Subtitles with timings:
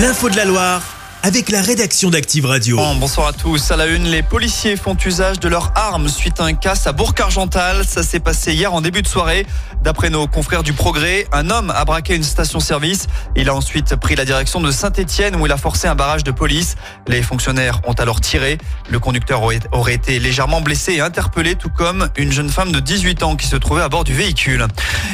[0.00, 0.89] L'info de la Loire
[1.22, 2.76] avec la rédaction d'Active Radio.
[2.76, 3.70] Bon, bonsoir à tous.
[3.70, 6.92] À la une, les policiers font usage de leurs armes suite à un casse à
[6.92, 7.84] Bourg-Argental.
[7.86, 9.46] Ça s'est passé hier en début de soirée.
[9.82, 13.06] D'après nos confrères du Progrès, un homme a braqué une station-service.
[13.36, 16.30] Il a ensuite pris la direction de Saint-Étienne où il a forcé un barrage de
[16.30, 16.76] police.
[17.06, 18.58] Les fonctionnaires ont alors tiré.
[18.88, 19.42] Le conducteur
[19.72, 23.46] aurait été légèrement blessé et interpellé, tout comme une jeune femme de 18 ans qui
[23.46, 24.66] se trouvait à bord du véhicule.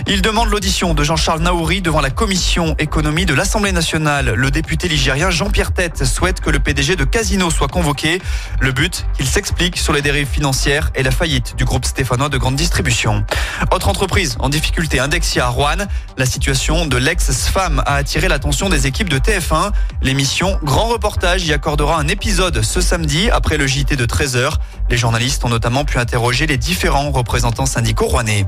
[0.07, 4.35] Il demande l'audition de Jean-Charles Naouri devant la commission économie de l'Assemblée nationale.
[4.35, 8.21] Le député ligérien Jean-Pierre Tête souhaite que le PDG de Casino soit convoqué.
[8.61, 12.39] Le but, qu'il s'explique sur les dérives financières et la faillite du groupe stéphanois de
[12.39, 13.25] grande distribution.
[13.73, 15.87] Autre entreprise en difficulté, Indexia à Rouen.
[16.17, 19.73] La situation de l'ex-SFAM a attiré l'attention des équipes de TF1.
[20.03, 24.53] L'émission Grand Reportage y accordera un épisode ce samedi après le JT de 13h.
[24.91, 28.47] Les journalistes ont notamment pu interroger les différents représentants syndicaux rouennais.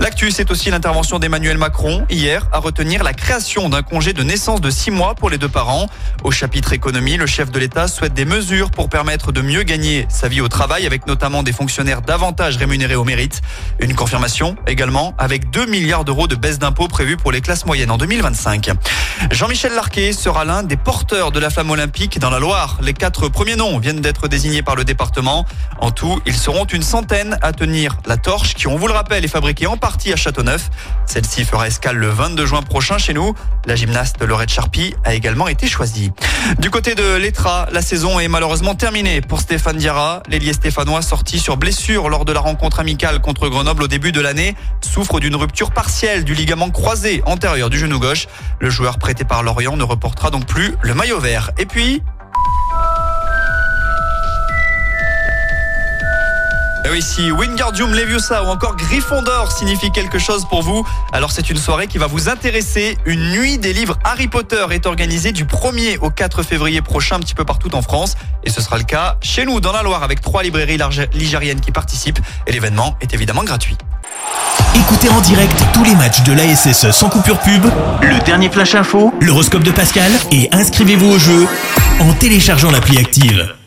[0.00, 4.60] L'actu, c'est aussi l'intervention d'Emmanuel Macron hier à retenir la création d'un congé de naissance
[4.60, 5.88] de 6 mois pour les deux parents.
[6.22, 10.06] Au chapitre économie, le chef de l'État souhaite des mesures pour permettre de mieux gagner
[10.08, 13.42] sa vie au travail avec notamment des fonctionnaires davantage rémunérés au mérite.
[13.78, 17.92] Une confirmation également avec 2 milliards d'euros de baisse d'impôts prévus pour les classes moyennes
[17.92, 18.70] en 2025.
[19.30, 22.78] Jean-Michel Larquet sera l'un des porteurs de la flamme olympique dans la Loire.
[22.82, 25.46] Les quatre premiers noms viennent d'être désignés par le département.
[25.78, 29.24] En tout, ils seront une centaine à tenir la torche qui, on vous le rappelle,
[29.24, 30.70] est fabriquée en partie à Châteauneuf.
[31.06, 33.32] Celle-ci fera escale le 22 juin prochain chez nous.
[33.64, 36.10] La gymnaste Laurette Charpie a également été choisie.
[36.58, 40.22] Du côté de l'Etra, la saison est malheureusement terminée pour Stéphane Diarra.
[40.28, 44.20] L'ailier stéphanois sorti sur blessure lors de la rencontre amicale contre Grenoble au début de
[44.20, 48.28] l'année souffre d'une rupture partielle du ligament croisé antérieur du genou gauche.
[48.60, 51.50] Le joueur prêté par Lorient ne reportera donc plus le maillot vert.
[51.58, 52.02] Et puis,
[56.90, 61.56] oui, si Wingardium Leviosa ou encore Gryffondor signifie quelque chose pour vous, alors c'est une
[61.56, 62.98] soirée qui va vous intéresser.
[63.04, 67.20] Une nuit des livres Harry Potter est organisée du 1er au 4 février prochain un
[67.20, 68.16] petit peu partout en France.
[68.44, 70.78] Et ce sera le cas chez nous dans la Loire avec trois librairies
[71.12, 72.20] ligériennes qui participent.
[72.46, 73.76] Et l'événement est évidemment gratuit.
[74.74, 77.66] Écoutez en direct tous les matchs de l'ASSE sans coupure pub,
[78.02, 81.46] le dernier flash info, l'horoscope de Pascal et inscrivez-vous au jeu
[82.00, 83.59] en téléchargeant l'appli active.